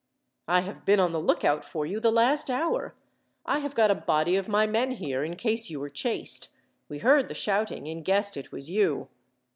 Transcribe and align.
"I 0.47 0.61
have 0.61 0.83
been 0.83 0.99
on 0.99 1.11
the 1.11 1.19
lookout 1.21 1.63
for 1.63 1.85
you 1.85 1.99
the 1.99 2.09
last 2.11 2.49
hour. 2.49 2.95
I 3.45 3.59
have 3.59 3.75
got 3.75 3.91
a 3.91 3.93
body 3.93 4.35
of 4.35 4.47
my 4.49 4.65
men 4.65 4.93
here, 4.93 5.23
in 5.23 5.35
case 5.35 5.69
you 5.69 5.79
were 5.79 5.91
chased. 5.91 6.47
We 6.89 6.97
heard 6.97 7.27
the 7.27 7.35
shouting 7.35 7.87
and 7.87 8.03
guessed 8.03 8.35
it 8.35 8.51
was 8.51 8.67
you." 8.67 9.09